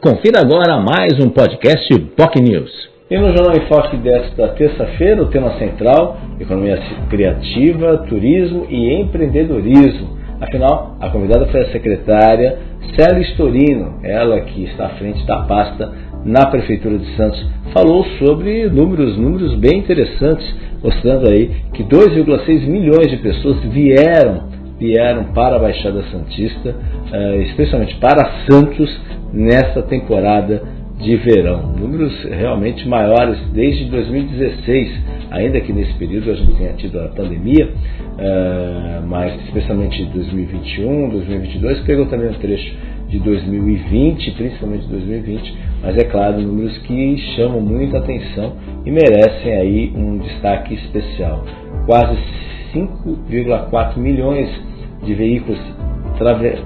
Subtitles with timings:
[0.00, 2.70] Confira agora mais um podcast POC News.
[3.10, 6.80] E no Jornal em Foque desta terça-feira, o tema central: economia
[7.10, 10.16] criativa, turismo e empreendedorismo.
[10.40, 12.58] Afinal, a convidada foi a secretária
[12.98, 15.92] Célia Storino, ela que está à frente da pasta
[16.24, 20.46] na Prefeitura de Santos, falou sobre números, números bem interessantes,
[20.82, 24.48] mostrando aí que 2,6 milhões de pessoas vieram
[24.80, 26.74] vieram para a Baixada Santista,
[27.12, 28.90] eh, especialmente para Santos,
[29.32, 30.62] nesta temporada
[30.98, 31.74] de verão.
[31.78, 34.90] Números realmente maiores desde 2016,
[35.30, 37.68] ainda que nesse período a gente tenha tido a pandemia,
[38.18, 42.74] eh, mas especialmente 2021, 2022, pegou também um trecho
[43.08, 49.92] de 2020, principalmente 2020, mas é claro, números que chamam muita atenção e merecem aí
[49.94, 51.44] um destaque especial.
[51.86, 52.16] Quase
[52.72, 54.69] 5,4 milhões
[55.02, 55.58] de veículos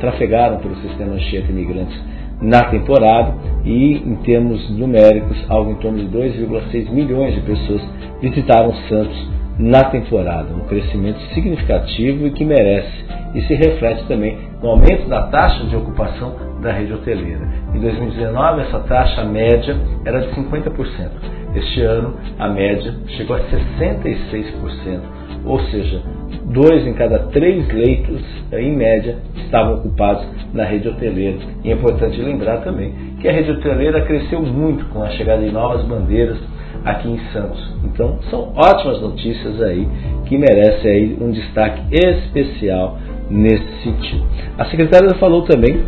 [0.00, 1.98] trafegaram pelo sistema Anchieta Imigrantes
[2.40, 7.82] na temporada e, em termos numéricos, algo em torno de 2,6 milhões de pessoas
[8.20, 14.70] visitaram Santos na temporada, um crescimento significativo e que merece e se reflete também no
[14.70, 17.46] aumento da taxa de ocupação da rede hoteleira.
[17.74, 21.10] Em 2019, essa taxa média era de 50%.
[21.54, 25.00] Este ano, a média chegou a 66%,
[25.44, 26.02] ou seja,
[26.44, 31.38] dois em cada três leitos, em média, estavam ocupados na rede hoteleira.
[31.64, 35.52] E é importante lembrar também que a rede hoteleira cresceu muito com a chegada de
[35.52, 36.38] novas bandeiras
[36.84, 37.72] aqui em Santos.
[37.84, 39.86] Então, são ótimas notícias aí
[40.26, 42.98] que merecem aí um destaque especial
[43.30, 44.26] nesse sentido.
[44.58, 45.84] A secretária falou também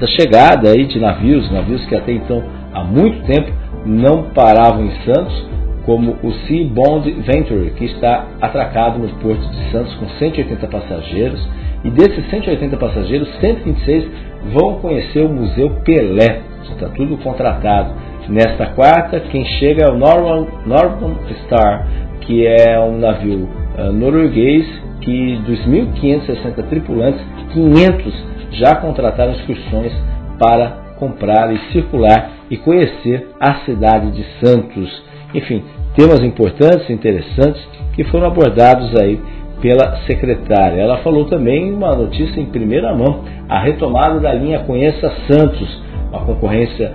[0.00, 2.42] da chegada aí de navios, navios que até então
[2.72, 3.52] há muito tempo
[3.84, 5.48] não paravam em Santos,
[5.88, 11.48] como o Sea Bond Venture, que está atracado no Porto de Santos com 180 passageiros,
[11.82, 14.06] e desses 180 passageiros, 126
[14.52, 16.42] vão conhecer o Museu Pelé.
[16.70, 17.94] Está tudo contratado.
[18.28, 21.16] Nesta quarta, quem chega é o Norman, Norman
[21.46, 21.88] Star,
[22.20, 24.66] que é um navio uh, norueguês
[25.00, 29.92] que dos 1.560 tripulantes, 500 já contrataram excursões
[30.38, 35.02] para comprar e circular e conhecer a cidade de Santos.
[35.34, 35.62] Enfim,
[35.98, 37.60] temas importantes interessantes
[37.92, 39.20] que foram abordados aí
[39.60, 40.80] pela secretária.
[40.80, 45.82] Ela falou também uma notícia em primeira mão, a retomada da linha Conheça Santos.
[46.12, 46.92] A concorrência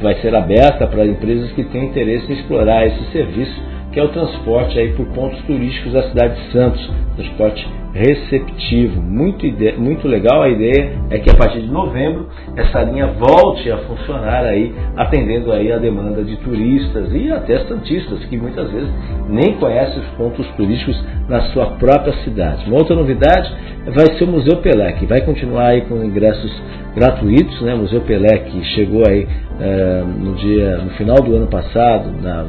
[0.00, 3.60] vai ser aberta para empresas que têm interesse em explorar esse serviço,
[3.94, 9.00] que é o transporte aí por pontos turísticos da cidade de Santos, transporte receptivo.
[9.00, 9.46] Muito,
[9.78, 14.44] muito legal a ideia é que a partir de novembro essa linha volte a funcionar
[14.46, 18.90] aí, atendendo aí a demanda de turistas e até santistas que muitas vezes
[19.28, 22.66] nem conhecem os pontos turísticos na sua própria cidade.
[22.66, 23.48] Uma outra novidade
[23.94, 26.52] vai ser o Museu Pelé, que vai continuar aí com ingressos
[26.96, 27.74] gratuitos, né?
[27.74, 29.24] O Museu Pelé que chegou aí
[29.60, 32.44] é, no dia no final do ano passado, na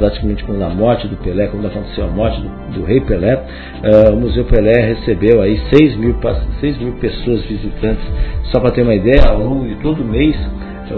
[0.00, 4.14] praticamente quando a morte do Pelé, quando aconteceu a morte do, do rei Pelé, uh,
[4.14, 6.16] o Museu Pelé recebeu aí 6 mil,
[6.60, 8.02] 6 mil pessoas visitantes.
[8.44, 10.34] Só para ter uma ideia, ao longo de todo mês,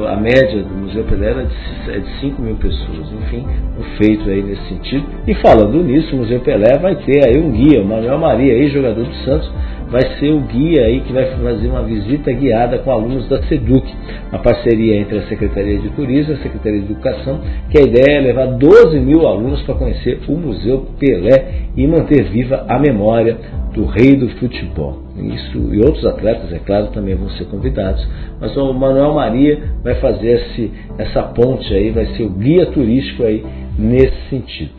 [0.06, 1.46] a média do Museu Pelé
[1.88, 3.12] é de 5 mil pessoas.
[3.12, 3.46] Enfim,
[3.78, 5.04] um feito aí nesse sentido.
[5.26, 9.04] E falando nisso, o Museu Pelé vai ter aí um guia, o Manuel Maria, ex-jogador
[9.04, 9.52] do Santos,
[9.90, 13.94] vai ser o guia aí que vai fazer uma visita guiada com alunos da SEDUC,
[14.30, 18.16] uma parceria entre a Secretaria de Turismo e a Secretaria de Educação, que a ideia
[18.16, 23.36] é levar 12 mil alunos para conhecer o Museu Pelé e manter viva a memória
[23.74, 25.11] do rei do futebol.
[25.22, 28.06] Isso e outros atletas, é claro, também vão ser convidados,
[28.40, 33.22] mas o Manuel Maria vai fazer esse, essa ponte aí, vai ser o guia turístico
[33.22, 33.44] aí
[33.78, 34.70] nesse sentido.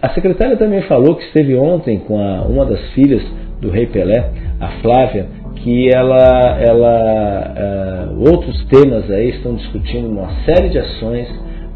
[0.00, 3.22] a secretária também falou que esteve ontem com a, uma das filhas
[3.60, 5.26] do Rei Pelé, a Flávia,
[5.56, 7.54] que ela, ela
[8.10, 11.28] uh, outros temas aí estão discutindo uma série de ações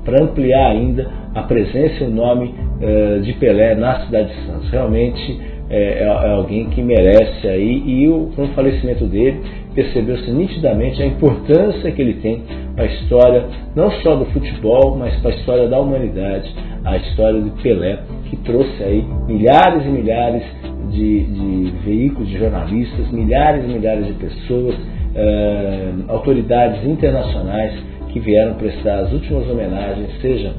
[0.05, 4.71] para ampliar ainda a presença e o nome uh, de Pelé na cidade de Santos.
[4.71, 9.41] Realmente é, é, é alguém que merece aí e o, com o falecimento dele
[9.75, 12.43] percebeu-se nitidamente a importância que ele tem
[12.75, 13.45] para a história
[13.75, 16.55] não só do futebol, mas para a história da humanidade,
[16.85, 17.99] a história de Pelé,
[18.31, 20.43] que trouxe aí milhares e milhares
[20.91, 24.75] de, de veículos de jornalistas, milhares e milhares de pessoas,
[25.15, 27.75] eh, autoridades internacionais
[28.13, 30.55] que vieram prestar as últimas homenagens, seja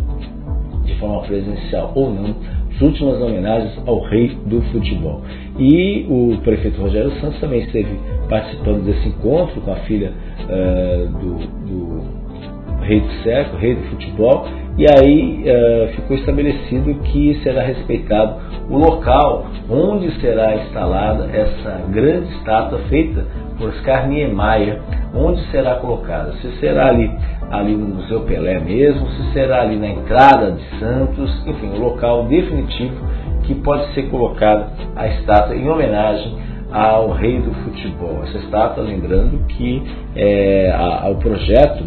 [0.83, 2.35] de forma presencial ou não,
[2.81, 5.21] últimas homenagens ao rei do futebol.
[5.57, 7.89] E o prefeito Rogério Santos também esteve
[8.29, 10.13] participando desse encontro com a filha
[10.43, 11.96] uh, do, do
[12.87, 14.47] rei do século, rei do futebol,
[14.77, 18.35] e aí uh, ficou estabelecido que será respeitado
[18.69, 23.25] o local onde será instalada essa grande estátua feita
[23.57, 24.79] por Oscar Niemeyer,
[25.13, 26.33] onde será colocada.
[26.33, 27.11] Se será ali,
[27.49, 32.25] ali no Museu Pelé mesmo, se será ali na entrada de Santos, enfim, o local
[32.25, 32.95] definitivo
[33.43, 36.35] que pode ser colocada a estátua em homenagem
[36.71, 38.21] ao rei do futebol.
[38.23, 39.81] Essa estátua, lembrando que
[40.15, 41.83] é, a, a, o projeto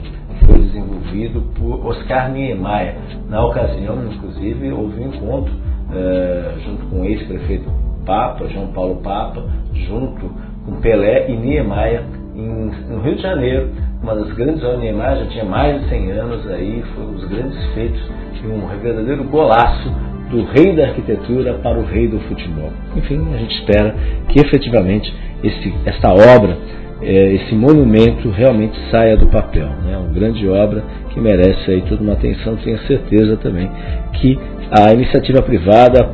[1.57, 2.97] por Oscar Niemeyer.
[3.29, 5.53] Na ocasião, inclusive, houve um encontro
[5.93, 7.71] é, junto com o ex-prefeito
[8.07, 10.31] Papa, João Paulo Papa, junto
[10.65, 12.03] com Pelé e Niemeyer
[12.35, 13.71] em, no Rio de Janeiro,
[14.03, 17.13] uma das grandes obras de Niemeyer, já tinha mais de 100 anos aí, foi um
[17.13, 18.01] dos grandes feitos
[18.43, 19.91] e um verdadeiro golaço
[20.31, 22.71] do rei da arquitetura para o rei do futebol.
[22.97, 23.95] Enfim, a gente espera
[24.29, 26.57] que efetivamente esse, essa obra,
[27.03, 29.67] é, esse monumento realmente saia do papel.
[29.67, 29.97] É né?
[29.97, 32.57] uma grande obra que merece aí toda uma atenção.
[32.57, 33.71] Tenho certeza também
[34.15, 34.39] que
[34.71, 36.09] a iniciativa privada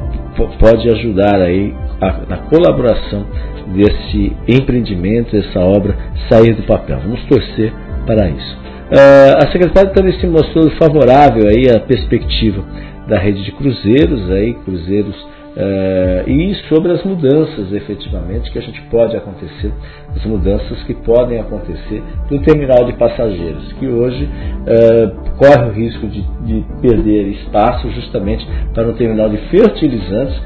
[0.58, 3.26] pode ajudar aí a, na colaboração
[3.74, 5.96] desse empreendimento, dessa obra
[6.30, 6.98] sair do papel.
[7.02, 7.72] Vamos torcer
[8.06, 8.56] para isso.
[8.86, 12.62] Uh, a secretária também se mostrou favorável aí à perspectiva
[13.08, 15.16] da rede de cruzeiros, aí, cruzeiros
[15.56, 19.72] uh, e sobre as mudanças efetivamente que a gente pode acontecer,
[20.14, 26.06] as mudanças que podem acontecer do terminal de passageiros, que hoje uh, corre o risco
[26.06, 30.40] de, de perder espaço justamente para um terminal de fertilizantes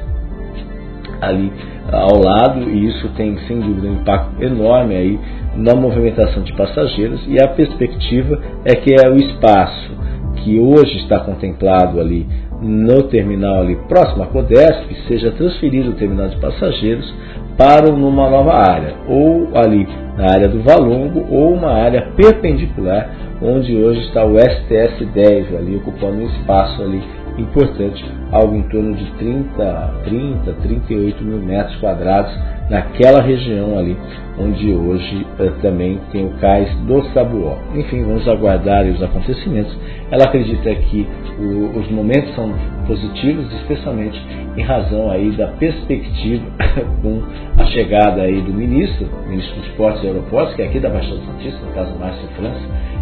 [1.21, 1.51] ali
[1.91, 5.19] ao lado e isso tem sem dúvida um impacto enorme aí
[5.55, 9.91] na movimentação de passageiros e a perspectiva é que é o espaço
[10.37, 12.25] que hoje está contemplado ali
[12.61, 17.11] no terminal ali próximo à Codesp seja transferido o terminal de passageiros
[17.57, 19.87] para uma nova área, ou ali
[20.17, 23.09] na área do Valongo, ou uma área perpendicular,
[23.41, 27.01] onde hoje está o STS 10 ali ocupando um espaço ali
[27.41, 32.31] importante, algo em torno de 30, 30, 38 mil metros quadrados
[32.69, 33.97] naquela região ali,
[34.39, 37.57] onde hoje eh, também tem o cais do Sabuó.
[37.75, 39.77] Enfim, vamos aguardar os acontecimentos.
[40.09, 41.05] Ela acredita que
[41.37, 42.53] o, os momentos são
[42.87, 44.21] positivos, especialmente
[44.55, 46.45] em razão aí da perspectiva
[47.03, 47.21] com
[47.61, 51.19] a chegada aí do ministro, ministro dos Esportes e Aeroportos, que é aqui da Baixada
[51.25, 52.61] Santista, no caso Márcio França,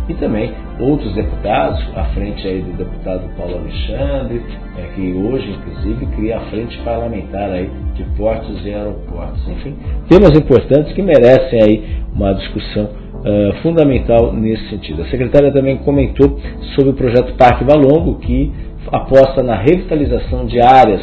[0.09, 4.41] e também outros deputados, à frente aí do deputado Paulo Alexandre,
[4.77, 9.47] é, que hoje, inclusive, cria a frente parlamentar aí de portos e aeroportos.
[9.47, 9.75] Enfim,
[10.09, 11.83] temas importantes que merecem aí
[12.13, 15.03] uma discussão uh, fundamental nesse sentido.
[15.03, 16.39] A secretária também comentou
[16.75, 18.51] sobre o projeto Parque Valongo, que
[18.91, 21.01] aposta na revitalização de áreas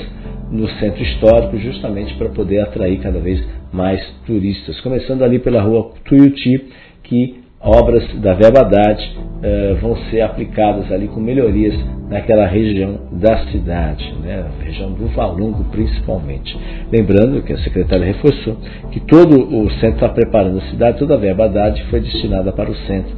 [0.50, 3.42] no centro histórico, justamente para poder atrair cada vez
[3.72, 4.80] mais turistas.
[4.80, 6.66] Começando ali pela rua Tuiuti,
[7.02, 11.74] que obras da Verbadade eh, vão ser aplicadas ali com melhorias
[12.08, 16.56] naquela região da cidade, né, região do Valongo principalmente.
[16.92, 18.56] Lembrando que a secretária reforçou
[18.92, 22.76] que todo o centro está preparando a cidade, toda a Verbadade foi destinada para o
[22.86, 23.12] centro,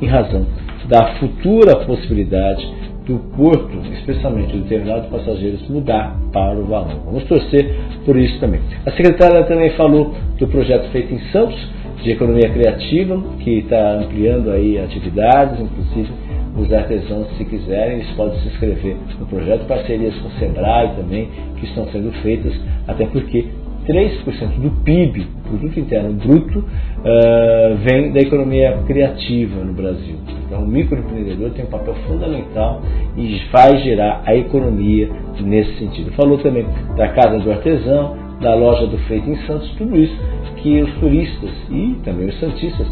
[0.00, 0.44] em razão
[0.88, 2.66] da futura possibilidade
[3.06, 7.02] do porto, especialmente do terminal de passageiros, mudar para o Valongo.
[7.06, 8.60] Vamos torcer por isso também.
[8.84, 11.56] A secretária também falou do projeto feito em Santos,
[12.02, 16.10] de economia criativa, que está ampliando aí atividades, inclusive
[16.56, 21.28] os artesãos, se quiserem, eles podem se inscrever no projeto, parcerias com o Sebrae também,
[21.56, 22.52] que estão sendo feitas,
[22.86, 23.46] até porque
[23.86, 30.16] 3% do PIB, Produto Interno Bruto, uh, vem da economia criativa no Brasil.
[30.46, 32.80] Então, o microempreendedor tem um papel fundamental
[33.16, 36.12] e faz gerar a economia nesse sentido.
[36.12, 36.64] Falou também
[36.96, 40.14] da Casa do Artesão, da loja do Feito em Santos, tudo isso
[40.56, 42.86] que os turistas e também os santistas,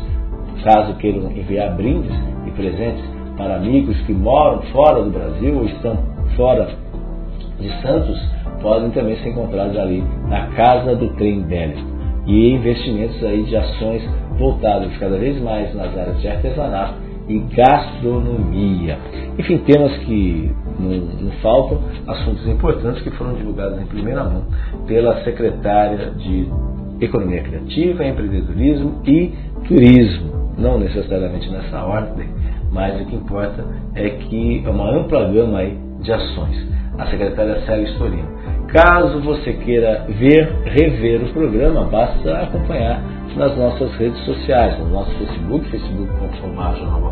[0.65, 2.13] caso queiram enviar brindes
[2.47, 3.05] e presentes
[3.37, 5.97] para amigos que moram fora do Brasil ou estão
[6.37, 6.69] fora
[7.59, 8.19] de Santos,
[8.63, 11.89] podem também ser encontrados ali na Casa do Trem Bélico.
[12.27, 14.03] E investimentos aí de ações
[14.39, 16.95] voltadas cada vez mais nas áreas de artesanato
[17.29, 18.99] e gastronomia.
[19.39, 20.51] Enfim, temas que
[20.81, 24.45] não, não, faltam, assuntos importantes que foram divulgados em primeira mão
[24.87, 26.49] pela secretária de
[27.01, 29.33] Economia Criativa, Empreendedorismo e
[29.67, 30.55] Turismo.
[30.59, 32.29] Não necessariamente nessa ordem,
[32.73, 36.69] mas o que importa é que é uma ampla gama aí de ações.
[36.99, 38.29] A secretária Célia Storino.
[38.73, 43.03] Caso você queira ver, rever o programa, basta acompanhar
[43.37, 47.11] nas nossas redes sociais, no nosso Facebook, facebook.com.br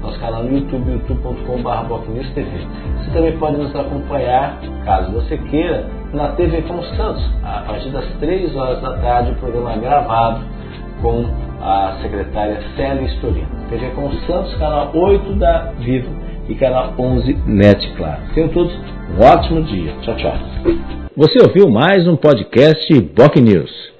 [0.00, 1.88] nosso canal no YouTube, youtube.com.br.
[1.88, 8.06] Você também pode nos acompanhar, caso você queira, na TV com Santos, a partir das
[8.20, 10.40] 3 horas da tarde, o programa é gravado
[11.02, 11.26] com
[11.60, 13.48] a secretária Célia Storino.
[13.68, 18.22] TV com Santos, canal 8 da Vivo e canal 11 NET, claro.
[18.34, 19.92] Tenham todos um ótimo dia.
[20.02, 20.34] Tchau, tchau.
[21.16, 23.97] Você ouviu mais um podcast Boc News.